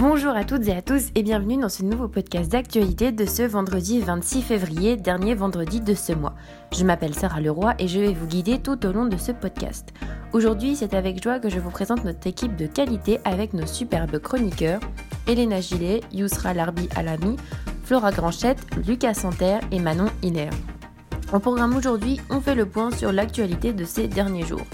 [0.00, 3.42] Bonjour à toutes et à tous et bienvenue dans ce nouveau podcast d'actualité de ce
[3.42, 6.34] vendredi 26 février, dernier vendredi de ce mois.
[6.72, 9.92] Je m'appelle Sarah Leroy et je vais vous guider tout au long de ce podcast.
[10.32, 14.18] Aujourd'hui, c'est avec joie que je vous présente notre équipe de qualité avec nos superbes
[14.20, 14.80] chroniqueurs
[15.28, 17.36] Elena Gillet, Yousra Larbi Alami,
[17.84, 20.48] Flora Granchette, Lucas Santerre et Manon Hiner.
[21.34, 24.64] Au programme aujourd'hui, on fait le point sur l'actualité de ces derniers jours.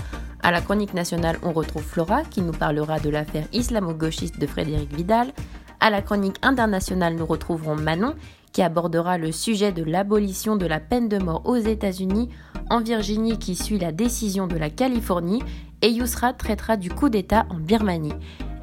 [0.46, 4.95] À la chronique nationale, on retrouve Flora qui nous parlera de l'affaire islamo-gauchiste de Frédéric
[4.95, 5.32] Vidal.
[5.80, 8.14] À la chronique internationale, nous retrouverons Manon
[8.52, 12.28] qui abordera le sujet de l'abolition de la peine de mort aux États-Unis,
[12.70, 15.42] en Virginie qui suit la décision de la Californie,
[15.82, 18.14] et Yousra traitera du coup d'État en Birmanie.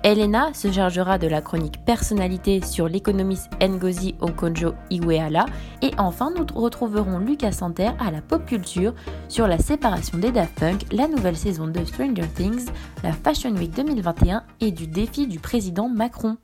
[0.03, 5.45] Elena se chargera de la chronique personnalité sur l'économiste Ngozi Okonjo-Iweala
[5.81, 8.93] et enfin nous retrouverons Lucas Santerre à la pop culture
[9.29, 12.65] sur la séparation des Daft Punk, la nouvelle saison de Stranger Things,
[13.01, 16.35] la Fashion Week 2021 et du défi du président Macron.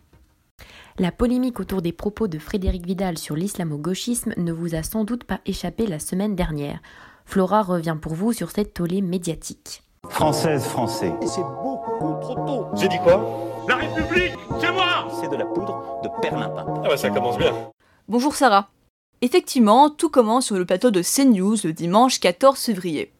[0.98, 5.26] La polémique autour des propos de Frédéric Vidal sur l'islamo-gauchisme ne vous a sans doute
[5.26, 6.80] pas échappé la semaine dernière.
[7.26, 9.84] Flora revient pour vous sur cette tollée médiatique.
[10.08, 11.14] Française, français.
[11.25, 12.67] c'est beaucoup trop tôt.
[12.75, 13.47] J'ai dit quoi?
[13.67, 16.66] La République, c'est moi C'est de la poudre de perlimpin.
[16.83, 17.53] Ah bah ça commence bien.
[18.08, 18.70] Bonjour Sarah.
[19.22, 23.11] Effectivement, tout commence sur le plateau de CNews le dimanche 14 février.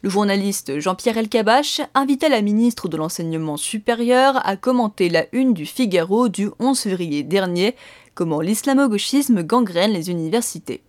[0.00, 5.66] Le journaliste Jean-Pierre Elkabach invitait la ministre de l'Enseignement supérieur à commenter la une du
[5.66, 7.76] Figaro du 11 février dernier,
[8.14, 10.82] comment l'islamo-gauchisme gangrène les universités.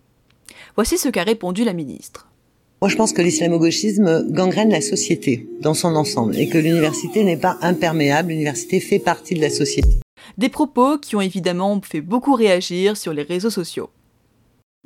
[0.74, 2.25] Voici ce qu'a répondu la ministre.
[2.82, 7.38] Moi, je pense que l'islamo-gauchisme gangrène la société dans son ensemble et que l'université n'est
[7.38, 9.98] pas imperméable, l'université fait partie de la société.
[10.36, 13.88] Des propos qui ont évidemment fait beaucoup réagir sur les réseaux sociaux.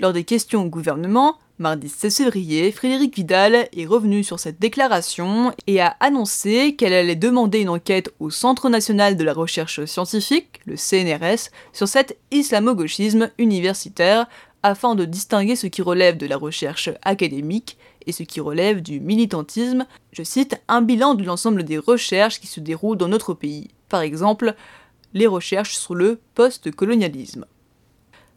[0.00, 5.52] Lors des questions au gouvernement, mardi 16 février, Frédéric Vidal est revenu sur cette déclaration
[5.66, 10.60] et a annoncé qu'elle allait demander une enquête au Centre national de la recherche scientifique,
[10.64, 14.28] le CNRS, sur cet islamo-gauchisme universitaire
[14.62, 19.00] afin de distinguer ce qui relève de la recherche académique et ce qui relève du
[19.00, 23.68] militantisme, je cite, un bilan de l'ensemble des recherches qui se déroulent dans notre pays,
[23.88, 24.54] par exemple
[25.12, 27.44] les recherches sur le post-colonialisme.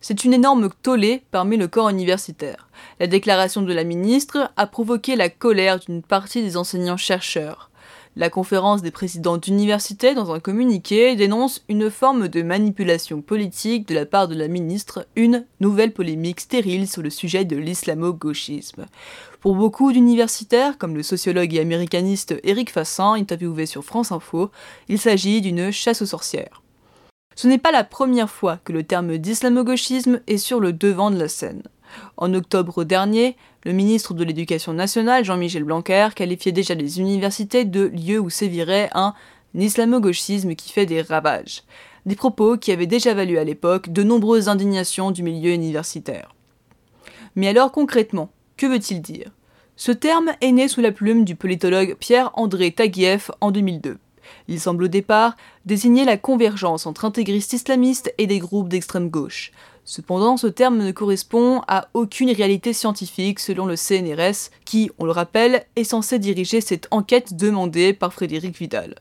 [0.01, 2.67] C'est une énorme tollée parmi le corps universitaire.
[3.00, 7.69] La déclaration de la ministre a provoqué la colère d'une partie des enseignants-chercheurs.
[8.16, 13.96] La conférence des présidents d'université, dans un communiqué, dénonce une forme de manipulation politique de
[13.96, 18.85] la part de la ministre, une nouvelle polémique stérile sur le sujet de l'islamo-gauchisme.
[19.40, 24.52] Pour beaucoup d'universitaires, comme le sociologue et américaniste Eric Fassin, interviewé sur France Info,
[24.90, 26.62] il s'agit d'une chasse aux sorcières.
[27.35, 31.18] Ce n'est pas la première fois que le terme d'islamo-gauchisme est sur le devant de
[31.18, 31.63] la scène.
[32.18, 37.86] En octobre dernier, le ministre de l'Éducation nationale, Jean-Michel Blanquer, qualifiait déjà les universités de
[37.86, 39.14] lieux où sévirait un
[39.56, 41.64] islamo-gauchisme qui fait des ravages.
[42.06, 46.34] Des propos qui avaient déjà valu à l'époque de nombreuses indignations du milieu universitaire.
[47.36, 49.32] Mais alors concrètement, que veut-il dire?
[49.76, 53.98] Ce terme est né sous la plume du politologue Pierre-André Taguieff en 2002.
[54.48, 59.52] Il semble au départ désigner la convergence entre intégristes islamistes et des groupes d'extrême gauche.
[59.86, 65.12] Cependant, ce terme ne correspond à aucune réalité scientifique selon le CNRS, qui, on le
[65.12, 68.96] rappelle, est censé diriger cette enquête demandée par Frédéric Vidal.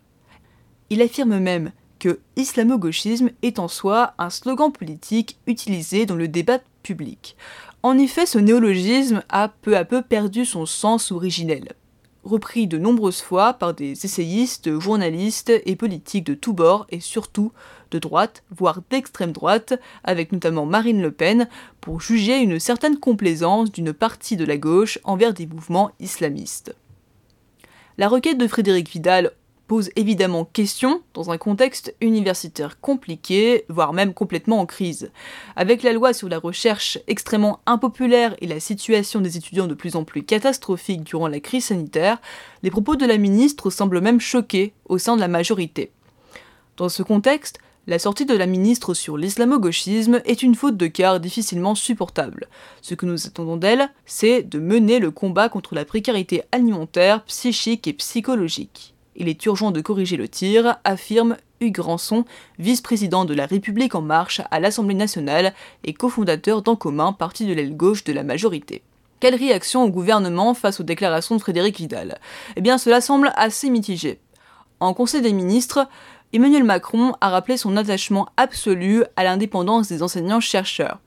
[0.90, 6.58] Il affirme même que islamo-gauchisme est en soi un slogan politique utilisé dans le débat
[6.82, 7.36] public.
[7.84, 11.74] En effet, ce néologisme a peu à peu perdu son sens originel
[12.24, 17.52] repris de nombreuses fois par des essayistes, journalistes et politiques de tous bords et surtout
[17.92, 21.48] de droite, voire d'extrême droite, avec notamment Marine Le Pen,
[21.80, 26.74] pour juger une certaine complaisance d'une partie de la gauche envers des mouvements islamistes.
[27.98, 29.32] La requête de Frédéric Vidal
[29.68, 35.10] pose évidemment question dans un contexte universitaire compliqué, voire même complètement en crise.
[35.56, 39.96] Avec la loi sur la recherche extrêmement impopulaire et la situation des étudiants de plus
[39.96, 42.20] en plus catastrophique durant la crise sanitaire,
[42.62, 45.90] les propos de la ministre semblent même choqués au sein de la majorité.
[46.76, 47.58] Dans ce contexte,
[47.88, 52.46] la sortie de la ministre sur l'islamo-gauchisme est une faute de quart difficilement supportable.
[52.80, 57.88] Ce que nous attendons d'elle, c'est de mener le combat contre la précarité alimentaire, psychique
[57.88, 58.94] et psychologique.
[59.16, 62.24] Il est urgent de corriger le tir, affirme Hugues Ranson,
[62.60, 65.52] vice-président de la République en marche à l'Assemblée nationale
[65.82, 68.82] et cofondateur d'En commun, parti de l'aile gauche de la majorité.
[69.18, 72.20] Quelle réaction au gouvernement face aux déclarations de Frédéric Vidal?
[72.54, 74.20] Eh bien, cela semble assez mitigé.
[74.80, 75.88] En Conseil des ministres,
[76.34, 80.98] Emmanuel Macron a rappelé son attachement absolu à l'indépendance des enseignants-chercheurs.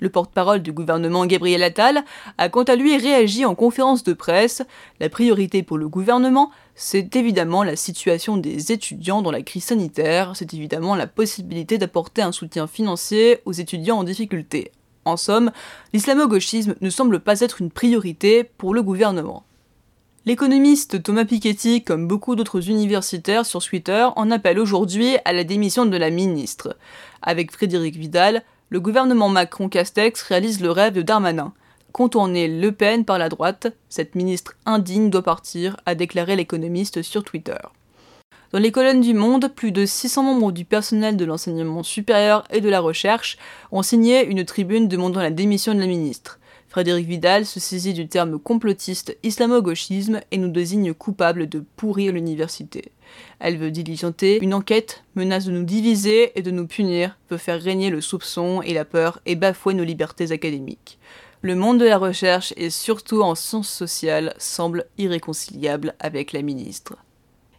[0.00, 2.04] Le porte-parole du gouvernement Gabriel Attal
[2.36, 4.62] a quant à lui réagi en conférence de presse.
[4.98, 10.32] La priorité pour le gouvernement, c'est évidemment la situation des étudiants dans la crise sanitaire,
[10.34, 14.72] c'est évidemment la possibilité d'apporter un soutien financier aux étudiants en difficulté.
[15.04, 15.52] En somme,
[15.92, 19.45] l'islamo-gauchisme ne semble pas être une priorité pour le gouvernement.
[20.26, 25.86] L'économiste Thomas Piketty, comme beaucoup d'autres universitaires sur Twitter, en appelle aujourd'hui à la démission
[25.86, 26.76] de la ministre.
[27.22, 31.52] Avec Frédéric Vidal, le gouvernement Macron-Castex réalise le rêve de Darmanin.
[31.92, 37.22] Contourner Le Pen par la droite, cette ministre indigne doit partir, a déclaré l'économiste sur
[37.22, 37.58] Twitter.
[38.50, 42.60] Dans les colonnes du Monde, plus de 600 membres du personnel de l'enseignement supérieur et
[42.60, 43.38] de la recherche
[43.70, 46.40] ont signé une tribune demandant la démission de la ministre.
[46.76, 52.92] Frédéric Vidal se saisit du terme complotiste islamo-gauchisme et nous désigne coupables de pourrir l'université.
[53.38, 57.62] Elle veut diligenter une enquête, menace de nous diviser et de nous punir, veut faire
[57.62, 60.98] régner le soupçon et la peur et bafouer nos libertés académiques.
[61.40, 66.96] Le monde de la recherche et surtout en sciences sociales semble irréconciliable avec la ministre.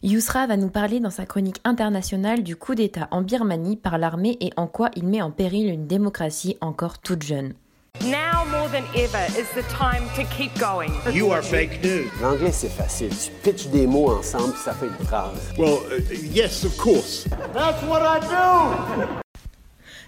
[0.04, 4.38] Yousra va nous parler dans sa chronique internationale du coup d'État en Birmanie par l'armée
[4.42, 7.56] et en quoi il met en péril une démocratie encore toute jeune.
[8.04, 10.92] Now more than ever is the time to keep going.
[11.14, 12.10] You are fake news.
[12.22, 13.10] L'anglais, c'est facile.
[13.10, 15.52] Tu pitches des mots ensemble, ça fait une phrase.
[15.58, 17.26] Well, uh, yes, of course.
[17.54, 19.06] That's what I do!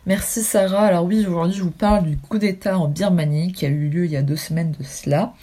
[0.06, 0.86] Merci Sarah.
[0.86, 4.06] Alors oui, aujourd'hui je vous parle du coup d'État en Birmanie qui a eu lieu
[4.06, 5.33] il y a deux semaines de cela.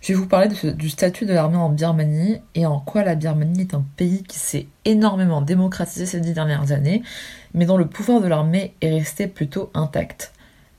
[0.00, 3.02] Je vais vous parler de ce- du statut de l'armée en Birmanie et en quoi
[3.02, 7.02] la Birmanie est un pays qui s'est énormément démocratisé ces dix dernières années,
[7.54, 10.32] mais dont le pouvoir de l'armée est resté plutôt intact.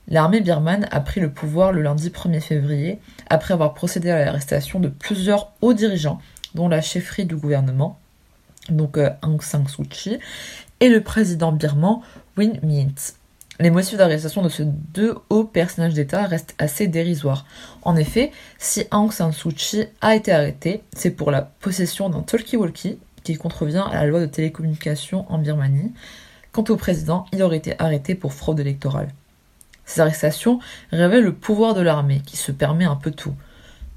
[0.08, 2.98] L'armée birmane a pris le pouvoir le lundi 1er février
[3.28, 6.20] après avoir procédé à l'arrestation de plusieurs hauts dirigeants,
[6.54, 7.98] dont la chefferie du gouvernement,
[8.68, 10.18] donc euh, Aung San Suu Kyi,
[10.80, 12.00] et le président birman
[12.36, 13.14] Win Myint.
[13.60, 17.44] Les motifs d'arrestation de ces deux hauts personnages d'État restent assez dérisoires.
[17.82, 22.22] En effet, si Aung San Suu Kyi a été arrêté, c'est pour la possession d'un
[22.22, 25.92] talkie-walkie qui contrevient à la loi de télécommunication en Birmanie.
[26.52, 29.10] Quant au président, il aurait été arrêté pour fraude électorale.
[29.90, 30.60] Ces arrestations
[30.92, 33.34] révèlent le pouvoir de l'armée qui se permet un peu tout.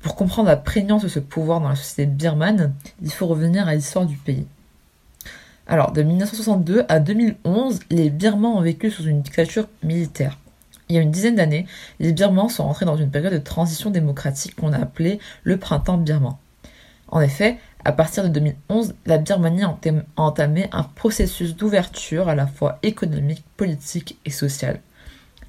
[0.02, 2.74] Pour comprendre la prégnance de ce pouvoir dans la société birmane,
[3.04, 4.48] il faut revenir à l'histoire du pays.
[5.68, 10.40] Alors, de 1962 à 2011, les Birmans ont vécu sous une dictature militaire.
[10.90, 11.68] Il y a une dizaine d'années,
[12.00, 16.00] les Birmans sont entrés dans une période de transition démocratique qu'on a appelée le printemps
[16.00, 16.38] birman.
[17.08, 22.30] En effet, à partir de 2011, la Birmanie a entam- a entamé un processus d'ouverture
[22.30, 24.80] à la fois économique, politique et social.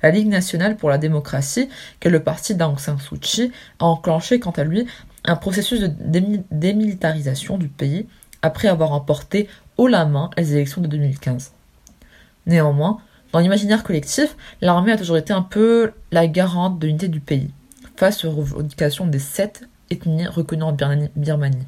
[0.04, 3.86] La Ligue nationale pour la démocratie, qui est le parti d'Aung San Suu Kyi, a
[3.86, 4.86] enclenché quant à lui
[5.24, 8.06] un processus de démi- démilitarisation du pays
[8.42, 9.48] après avoir emporté
[9.78, 11.52] haut la main les élections de 2015.
[12.44, 12.98] Néanmoins,
[13.32, 17.48] dans l'imaginaire collectif, l'armée a toujours été un peu la garante de l'unité du pays,
[17.96, 20.76] face aux revendications des sept ethnies reconnues en
[21.16, 21.66] Birmanie.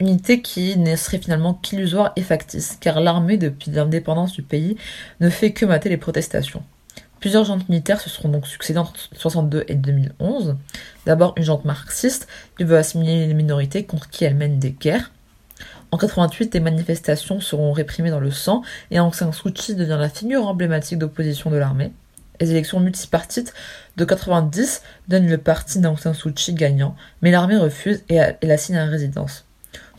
[0.00, 4.76] Unité qui ne serait finalement qu'illusoire et factice, car l'armée, depuis l'indépendance du pays,
[5.20, 6.64] ne fait que mater les protestations.
[7.20, 10.56] Plusieurs jantes militaires se seront donc succédées entre 1962 et 2011.
[11.06, 15.12] D'abord une jante marxiste qui veut assimiler les minorités contre qui elle mène des guerres.
[15.90, 19.96] En 88, des manifestations seront réprimées dans le sang et Aung San Suu Kyi devient
[19.98, 21.92] la figure emblématique d'opposition de l'armée.
[22.40, 23.54] Les élections multipartites
[23.96, 28.46] de 90 donnent le parti d'Aung San Suu Kyi gagnant, mais l'armée refuse et, et
[28.46, 29.44] l'assigne à résidence.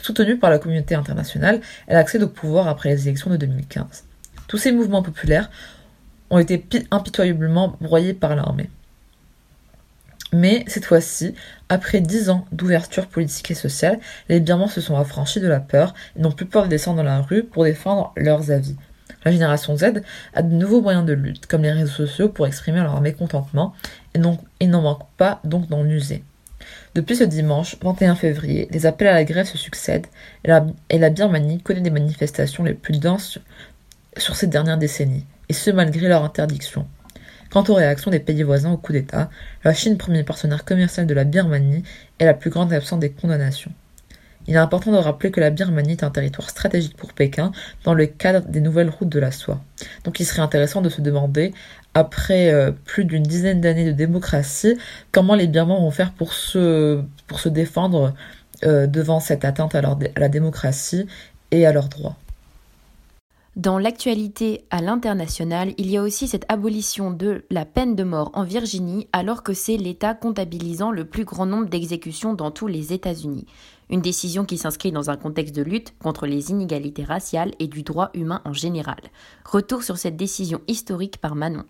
[0.06, 4.03] Soutenue par la communauté internationale, elle accède au pouvoir après les élections de 2015.
[4.48, 5.50] Tous ces mouvements populaires
[6.30, 8.70] ont été pi- impitoyablement broyés par l'armée.
[10.32, 11.34] Mais cette fois-ci,
[11.70, 14.00] après dix ans d'ouverture politique et sociale,
[14.30, 17.03] les Birmans se sont affranchis de la peur et n'ont plus peur de descendre dans
[17.03, 18.75] la rue pour défendre leurs avis.
[19.24, 20.03] La génération Z
[20.36, 23.74] a de nouveaux moyens de lutte, comme les réseaux sociaux, pour exprimer leur mécontentement
[24.13, 26.24] et n'en manquent pas donc d'en user.
[26.93, 30.07] Depuis ce dimanche 21 février, les appels à la grève se succèdent
[30.43, 33.41] et la, Birmanie connaît des manifestations les plus denses sur,
[34.17, 36.88] sur ces dernières décennies, et ce malgré leur interdiction.
[37.50, 39.29] Quant aux réactions des pays voisins au coup d'État,
[39.63, 41.84] la Chine, premier partenaire commercial de la Birmanie,
[42.19, 43.72] est la plus grande absente des condamnations.
[44.48, 47.52] Il est important de rappeler que la Birmanie est un territoire stratégique pour Pékin
[47.84, 49.60] dans le cadre des nouvelles routes de la soie.
[50.04, 51.54] Donc il serait intéressant de se demander,
[51.94, 54.78] après euh, plus d'une dizaine d'années de démocratie,
[55.12, 58.14] comment les Birmans vont faire pour se, pour se défendre
[58.64, 61.08] euh, devant cette atteinte à, leur à la démocratie
[61.52, 62.16] et à leurs droits.
[63.56, 68.32] Dans l'actualité à l'international, il y a aussi cette abolition de la peine de mort
[68.34, 72.92] en Virginie alors que c'est l'État comptabilisant le plus grand nombre d'exécutions dans tous les
[72.92, 73.46] États-Unis
[73.89, 77.84] une décision qui s'inscrit dans un contexte de lutte contre les inégalités raciales et du
[77.84, 79.00] droit humain en général.
[79.46, 81.65] Retour sur cette décision historique par Manon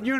[0.00, 0.10] but.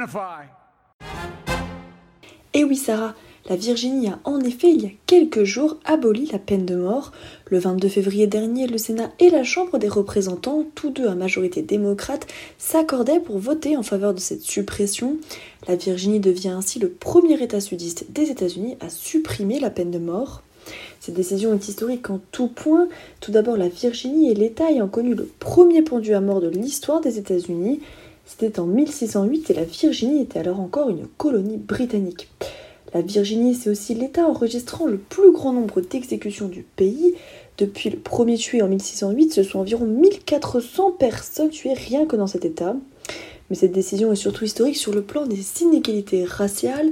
[2.57, 3.14] Et oui Sarah,
[3.49, 7.11] la Virginie a en effet il y a quelques jours aboli la peine de mort.
[7.50, 11.62] Le 22 février dernier, le Sénat et la Chambre des représentants, tous deux à majorité
[11.62, 12.26] démocrate,
[12.57, 15.16] s'accordaient pour voter en faveur de cette suppression.
[15.66, 19.99] La Virginie devient ainsi le premier État sudiste des États-Unis à supprimer la peine de
[19.99, 20.43] mort.
[21.00, 22.88] Cette décision est historique en tout point.
[23.21, 27.00] Tout d'abord, la Virginie est l'État ayant connu le premier pendu à mort de l'histoire
[27.00, 27.81] des États-Unis.
[28.26, 32.28] C'était en 1608 et la Virginie était alors encore une colonie britannique.
[32.95, 37.14] La Virginie, c'est aussi l'État enregistrant le plus grand nombre d'exécutions du pays.
[37.59, 42.28] Depuis le premier tué en 1608, ce sont environ 1400 personnes tuées rien que dans
[42.28, 42.76] cet État.
[43.50, 46.90] Mais cette décision est surtout historique sur le plan des inégalités raciales.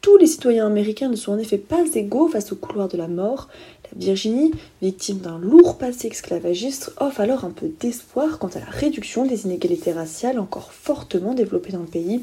[0.00, 3.08] Tous les citoyens américains ne sont en effet pas égaux face au couloir de la
[3.08, 3.48] mort.
[3.92, 8.66] La Virginie, victime d'un lourd passé esclavagiste, offre alors un peu d'espoir quant à la
[8.66, 12.22] réduction des inégalités raciales encore fortement développées dans le pays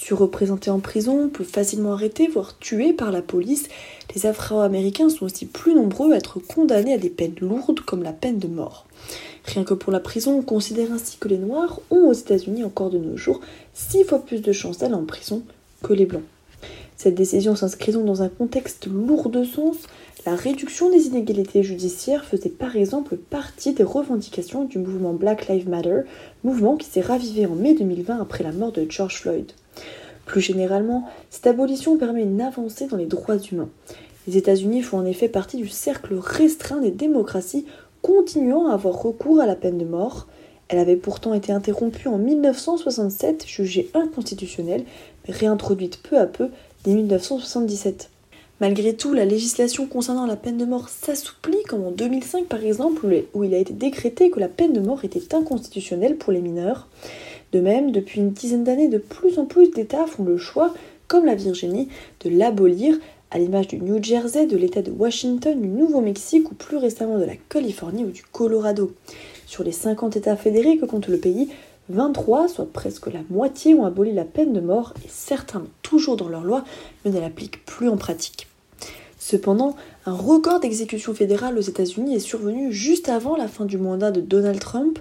[0.00, 3.68] surreprésentés en prison, plus facilement arrêtés, voire tués par la police,
[4.14, 8.14] les Afro-Américains sont aussi plus nombreux à être condamnés à des peines lourdes comme la
[8.14, 8.86] peine de mort.
[9.44, 12.88] Rien que pour la prison, on considère ainsi que les Noirs ont aux États-Unis encore
[12.88, 13.40] de nos jours
[13.74, 15.42] six fois plus de chances d'aller en prison
[15.82, 16.24] que les Blancs.
[17.02, 19.76] Cette décision s'inscrit donc dans un contexte lourd de sens.
[20.26, 25.66] La réduction des inégalités judiciaires faisait par exemple partie des revendications du mouvement Black Lives
[25.66, 26.02] Matter,
[26.44, 29.50] mouvement qui s'est ravivé en mai 2020 après la mort de George Floyd.
[30.26, 33.70] Plus généralement, cette abolition permet une avancée dans les droits humains.
[34.26, 37.64] Les États-Unis font en effet partie du cercle restreint des démocraties
[38.02, 40.28] continuant à avoir recours à la peine de mort.
[40.68, 44.84] Elle avait pourtant été interrompue en 1967, jugée inconstitutionnelle,
[45.26, 46.50] mais réintroduite peu à peu
[46.84, 48.10] dès 1977.
[48.60, 53.24] Malgré tout, la législation concernant la peine de mort s'assouplit, comme en 2005 par exemple,
[53.32, 56.88] où il a été décrété que la peine de mort était inconstitutionnelle pour les mineurs.
[57.52, 60.74] De même, depuis une dizaine d'années, de plus en plus d'États font le choix,
[61.08, 61.88] comme la Virginie,
[62.24, 62.98] de l'abolir,
[63.30, 67.24] à l'image du New Jersey, de l'État de Washington, du Nouveau-Mexique ou plus récemment de
[67.24, 68.92] la Californie ou du Colorado.
[69.46, 71.48] Sur les 50 États fédérés que compte le pays,
[71.90, 76.28] 23, soit presque la moitié, ont aboli la peine de mort et certains toujours dans
[76.28, 76.64] leur loi,
[77.04, 78.46] mais ne l'appliquent plus en pratique.
[79.18, 84.10] Cependant, un record d'exécution fédérale aux États-Unis est survenu juste avant la fin du mandat
[84.10, 84.98] de Donald Trump,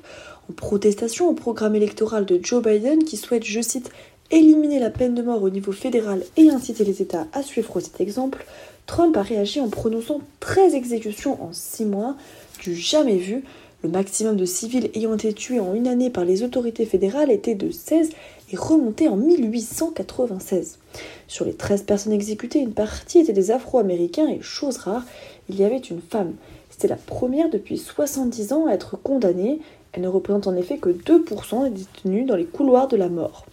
[0.49, 3.91] en protestation au programme électoral de Joe Biden qui souhaite, je cite,
[4.31, 8.01] éliminer la peine de mort au niveau fédéral et inciter les États à suivre cet
[8.01, 8.45] exemple,
[8.85, 12.15] Trump a réagi en prononçant 13 exécutions en 6 mois,
[12.63, 13.43] du jamais vu.
[13.83, 17.55] Le maximum de civils ayant été tués en une année par les autorités fédérales était
[17.55, 18.09] de 16
[18.51, 20.79] et remonté en 1896.
[21.27, 25.05] Sur les 13 personnes exécutées, une partie étaient des Afro-Américains et, chose rare,
[25.47, 26.33] il y avait une femme.
[26.69, 29.59] C'était la première depuis 70 ans à être condamnée
[29.91, 33.45] elle ne représente en effet que 2% des détenus dans les couloirs de la mort.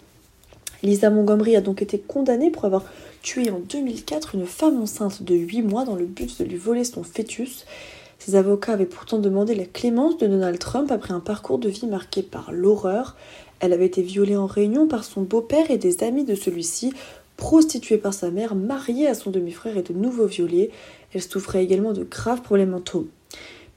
[0.83, 2.85] Lisa Montgomery a donc été condamnée pour avoir
[3.23, 6.83] tué en 2004 une femme enceinte de 8 mois dans le but de lui voler
[6.83, 7.65] son fœtus.
[8.19, 11.87] Ses avocats avaient pourtant demandé la clémence de Donald Trump après un parcours de vie
[11.87, 13.15] marqué par l'horreur.
[13.59, 16.93] Elle avait été violée en réunion par son beau-père et des amis de celui-ci,
[17.37, 20.71] prostituée par sa mère, mariée à son demi-frère et de nouveau violée.
[21.13, 23.07] Elle souffrait également de graves problèmes mentaux.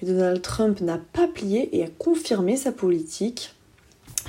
[0.01, 3.55] Mais Donald Trump n'a pas plié et a confirmé sa politique.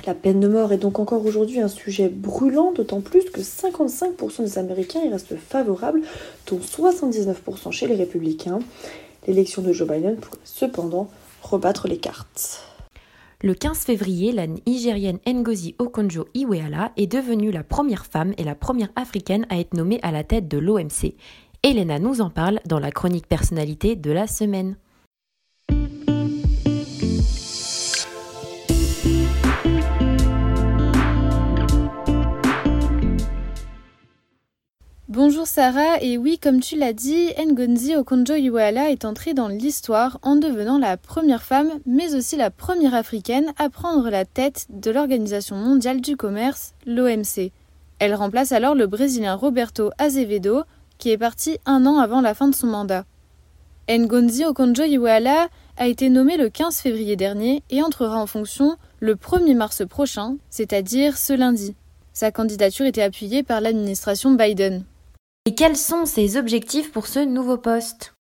[0.06, 4.42] La peine de mort est donc encore aujourd'hui un sujet brûlant, d'autant plus que 55%
[4.42, 6.00] des Américains y restent favorables,
[6.46, 8.58] dont 79% chez les républicains.
[9.26, 11.08] L'élection de Joe Biden pourrait cependant
[11.42, 12.64] rebattre les cartes.
[13.40, 18.90] Le 15 février, la Nigérienne Ngozi Okonjo-Iweala est devenue la première femme et la première
[18.94, 21.14] africaine à être nommée à la tête de l'OMC.
[21.64, 24.76] Elena nous en parle dans la chronique personnalité de la semaine.
[35.14, 40.36] Bonjour Sarah, et oui, comme tu l'as dit, Ngonzi Okonjo-Iweala est entrée dans l'histoire en
[40.36, 45.54] devenant la première femme, mais aussi la première africaine à prendre la tête de l'Organisation
[45.54, 47.52] mondiale du commerce, l'OMC.
[47.98, 50.62] Elle remplace alors le Brésilien Roberto Azevedo,
[50.96, 53.04] qui est parti un an avant la fin de son mandat.
[53.90, 59.56] Ngonzi Okonjo-Iweala a été nommée le 15 février dernier et entrera en fonction le 1er
[59.56, 61.74] mars prochain, c'est-à-dire ce lundi.
[62.14, 64.84] Sa candidature était appuyée par l'administration Biden.
[65.44, 68.14] Et quels sont ses objectifs pour ce nouveau poste?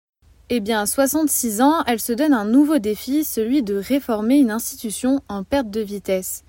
[0.50, 4.52] Eh bien, à 66 ans, elle se donne un nouveau défi, celui de réformer une
[4.52, 6.46] institution en perte de vitesse.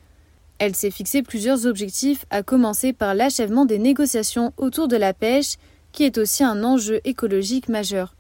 [0.60, 5.56] Elle s'est fixé plusieurs objectifs, à commencer par l'achèvement des négociations autour de la pêche,
[5.90, 8.14] qui est aussi un enjeu écologique majeur.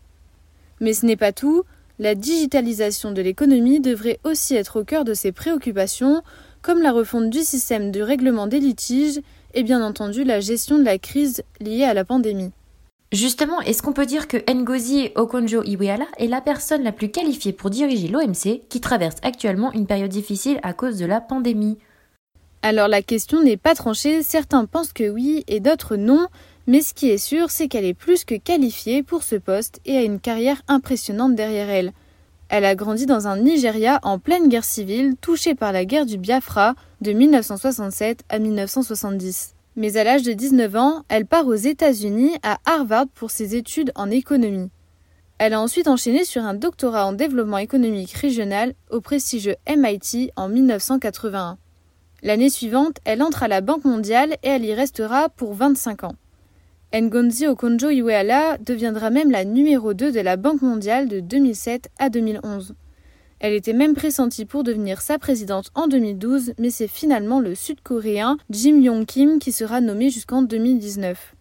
[0.80, 1.62] Mais ce n'est pas tout,
[2.00, 6.24] la digitalisation de l'économie devrait aussi être au cœur de ses préoccupations,
[6.62, 9.20] comme la refonte du système de règlement des litiges
[9.54, 12.50] et bien entendu la gestion de la crise liée à la pandémie.
[13.12, 17.68] Justement, est-ce qu'on peut dire que Ngozi Okonjo-Iweala est la personne la plus qualifiée pour
[17.68, 21.78] diriger l'OMC qui traverse actuellement une période difficile à cause de la pandémie?
[22.62, 26.28] Alors la question n'est pas tranchée, certains pensent que oui et d'autres non,
[26.68, 29.96] mais ce qui est sûr, c'est qu'elle est plus que qualifiée pour ce poste et
[29.96, 31.92] a une carrière impressionnante derrière elle.
[32.52, 36.18] Elle a grandi dans un Nigeria en pleine guerre civile, touché par la guerre du
[36.18, 39.54] Biafra de 1967 à 1970.
[39.76, 43.92] Mais à l'âge de 19 ans, elle part aux États-Unis à Harvard pour ses études
[43.94, 44.68] en économie.
[45.38, 50.48] Elle a ensuite enchaîné sur un doctorat en développement économique régional au prestigieux MIT en
[50.48, 51.56] 1981.
[52.24, 56.16] L'année suivante, elle entre à la Banque mondiale et elle y restera pour 25 ans.
[56.92, 62.74] Ngonzi Okonjo-Iweala deviendra même la numéro 2 de la Banque mondiale de 2007 à 2011.
[63.38, 68.38] Elle était même pressentie pour devenir sa présidente en 2012, mais c'est finalement le Sud-Coréen
[68.50, 71.36] Jim Yong-kim qui sera nommé jusqu'en 2019.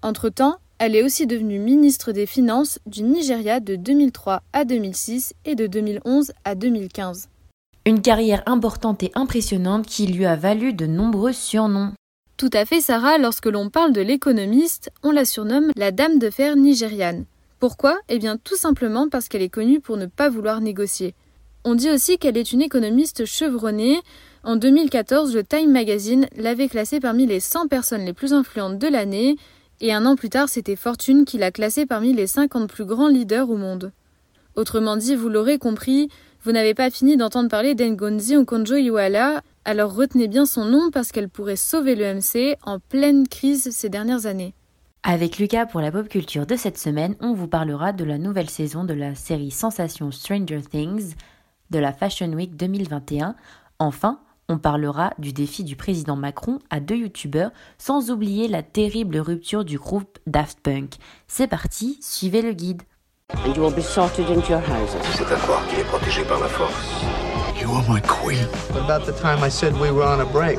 [0.00, 5.54] Entre-temps, elle est aussi devenue ministre des Finances du Nigeria de 2003 à 2006 et
[5.54, 7.28] de 2011 à 2015.
[7.84, 11.92] Une carrière importante et impressionnante qui lui a valu de nombreux surnoms.
[12.36, 16.28] Tout à fait, Sarah, lorsque l'on parle de l'économiste, on la surnomme la dame de
[16.28, 17.24] fer nigériane.
[17.60, 17.98] Pourquoi?
[18.10, 21.14] Eh bien tout simplement parce qu'elle est connue pour ne pas vouloir négocier.
[21.64, 23.98] On dit aussi qu'elle est une économiste chevronnée.
[24.44, 28.88] En 2014, le Time Magazine l'avait classée parmi les 100 personnes les plus influentes de
[28.88, 29.36] l'année,
[29.80, 33.08] et un an plus tard, c'était Fortune qui l'a classée parmi les 50 plus grands
[33.08, 33.92] leaders au monde.
[34.56, 36.10] Autrement dit, vous l'aurez compris,
[36.44, 41.28] vous n'avez pas fini d'entendre parler d'Engonzi Okonjo-Iweala, alors retenez bien son nom parce qu'elle
[41.28, 44.54] pourrait sauver l'EMC en pleine crise ces dernières années.
[45.02, 48.48] Avec Lucas pour la pop culture de cette semaine, on vous parlera de la nouvelle
[48.48, 51.14] saison de la série Sensation Stranger Things,
[51.70, 53.34] de la Fashion Week 2021.
[53.80, 59.18] Enfin, on parlera du défi du président Macron à deux youtubeurs, sans oublier la terrible
[59.18, 60.94] rupture du groupe Daft Punk.
[61.26, 62.82] C'est parti, suivez le guide.
[63.34, 64.96] And you will be sorted into your houses.
[65.14, 67.25] C'est à croire qu'il est protégé par la force.
[67.58, 68.44] You are my queen.
[68.72, 70.58] What about the time I said we were on a break?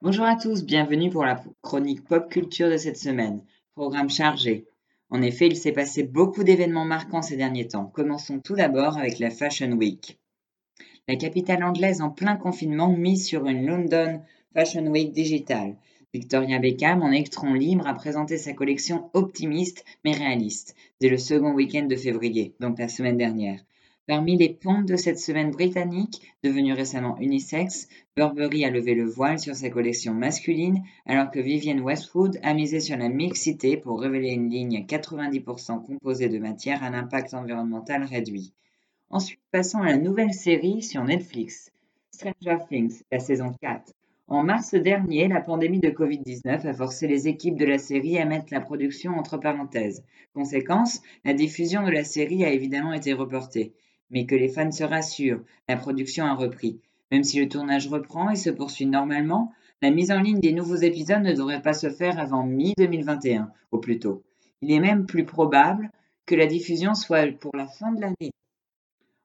[0.00, 3.42] Bonjour à tous, bienvenue pour la chronique pop culture de cette semaine.
[3.74, 4.64] Programme chargé.
[5.10, 7.86] En effet, il s'est passé beaucoup d'événements marquants ces derniers temps.
[7.86, 10.18] Commençons tout d'abord avec la Fashion Week.
[11.08, 14.22] La capitale anglaise en plein confinement mise sur une London
[14.54, 15.76] Fashion Week digitale.
[16.14, 21.52] Victoria Beckham, en électron libre, a présenté sa collection optimiste mais réaliste dès le second
[21.52, 23.58] week-end de février, donc la semaine dernière.
[24.06, 29.40] Parmi les pontes de cette semaine britannique, devenue récemment unisexe, Burberry a levé le voile
[29.40, 34.30] sur sa collection masculine, alors que Vivienne Westwood a misé sur la mixité pour révéler
[34.30, 38.52] une ligne 90% composée de matières à l'impact environnemental réduit.
[39.10, 41.72] Ensuite, passons à la nouvelle série sur Netflix,
[42.12, 43.92] Stranger Things, la saison 4.
[44.26, 48.24] En mars dernier, la pandémie de Covid-19 a forcé les équipes de la série à
[48.24, 50.02] mettre la production entre parenthèses.
[50.32, 53.74] Conséquence, la diffusion de la série a évidemment été reportée.
[54.10, 56.80] Mais que les fans se rassurent, la production a repris.
[57.10, 60.76] Même si le tournage reprend et se poursuit normalement, la mise en ligne des nouveaux
[60.76, 64.22] épisodes ne devrait pas se faire avant mi-2021, au plus tôt.
[64.62, 65.90] Il est même plus probable
[66.24, 68.32] que la diffusion soit pour la fin de l'année.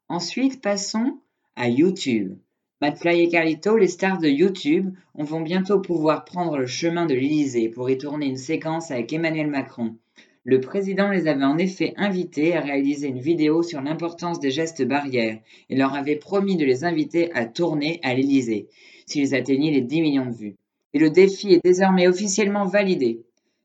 [0.09, 1.17] Ensuite, passons
[1.55, 2.38] à YouTube.
[2.82, 7.68] McFly et Carlito, les stars de YouTube, vont bientôt pouvoir prendre le chemin de l'Élysée
[7.68, 9.98] pour y tourner une séquence avec Emmanuel Macron.
[10.46, 14.88] Le président les avait en effet invités à réaliser une vidéo sur l'importance des gestes
[14.88, 15.39] barrières
[15.70, 18.70] et leur avait promis de les inviter à tourner à l'Élysée
[19.06, 20.56] s'ils atteignaient les 10 millions de vues.
[20.94, 23.20] Et le défi est désormais officiellement validé.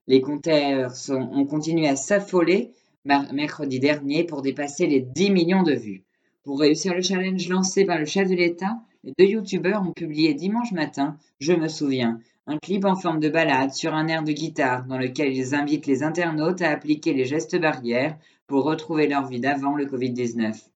[0.09, 2.73] Les compteurs ont continué à s'affoler
[3.05, 6.03] mercredi dernier pour dépasser les 10 millions de vues.
[6.43, 8.77] Pour réussir le challenge lancé par le chef de l'État,
[9.19, 13.73] deux youtubeurs ont publié dimanche matin, je me souviens, un clip en forme de balade
[13.73, 17.59] sur un air de guitare dans lequel ils invitent les internautes à appliquer les gestes
[17.59, 20.69] barrières pour retrouver leur vie d'avant le Covid-19.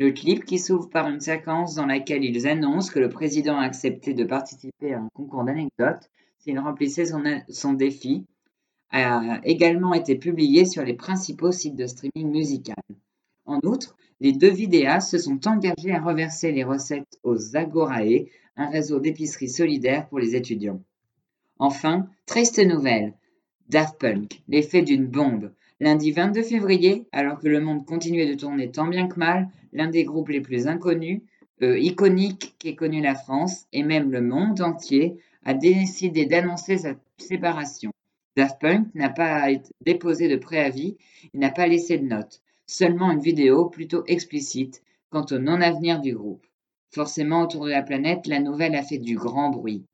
[0.00, 3.64] Le clip, qui s'ouvre par une séquence dans laquelle ils annoncent que le président a
[3.64, 7.06] accepté de participer à un concours d'anecdotes s'il remplissait
[7.48, 8.24] son, défi,
[8.90, 12.76] a également été publié sur les principaux sites de streaming musical.
[13.44, 18.26] En outre, les deux vidéastes se sont engagés à reverser les recettes aux Agorae,
[18.56, 20.82] un réseau d'épicerie solidaire pour les étudiants.
[21.58, 23.14] Enfin, triste nouvelle.
[23.68, 25.52] Daft Punk, l'effet d'une bombe.
[25.80, 29.88] Lundi 22 février, alors que le monde continuait de tourner tant bien que mal, l'un
[29.88, 31.20] des groupes les plus inconnus,
[31.62, 36.94] euh, iconiques qu'ait connu la France et même le monde entier, a décidé d'annoncer sa
[37.18, 37.92] séparation.
[38.36, 39.48] Daft Punk n'a pas
[39.84, 40.96] déposé de préavis
[41.34, 46.14] et n'a pas laissé de notes, seulement une vidéo plutôt explicite quant au non-avenir du
[46.14, 46.46] groupe.
[46.90, 49.84] Forcément, autour de la planète, la nouvelle a fait du grand bruit.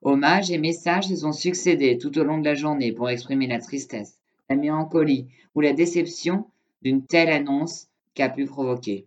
[0.00, 3.60] Hommages et messages se sont succédés tout au long de la journée pour exprimer la
[3.60, 6.46] tristesse, la mélancolie ou la déception
[6.82, 9.06] d'une telle annonce qu'a pu provoquer.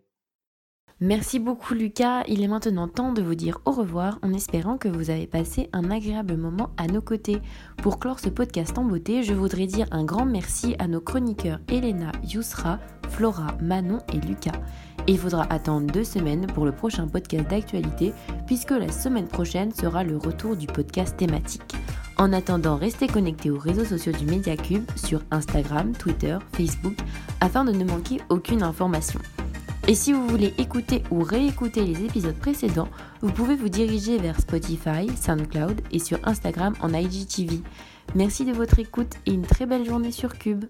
[1.00, 4.88] Merci beaucoup Lucas, il est maintenant temps de vous dire au revoir en espérant que
[4.88, 7.40] vous avez passé un agréable moment à nos côtés.
[7.76, 11.60] Pour clore ce podcast en beauté, je voudrais dire un grand merci à nos chroniqueurs
[11.68, 12.80] Elena, Yousra,
[13.18, 14.52] Flora, Manon et Lucas.
[15.08, 18.12] Il faudra attendre deux semaines pour le prochain podcast d'actualité
[18.46, 21.74] puisque la semaine prochaine sera le retour du podcast thématique.
[22.16, 26.94] En attendant, restez connectés aux réseaux sociaux du Mediacube sur Instagram, Twitter, Facebook
[27.40, 29.18] afin de ne manquer aucune information.
[29.88, 32.88] Et si vous voulez écouter ou réécouter les épisodes précédents,
[33.20, 37.62] vous pouvez vous diriger vers Spotify, SoundCloud et sur Instagram en IGTV.
[38.14, 40.66] Merci de votre écoute et une très belle journée sur Cube.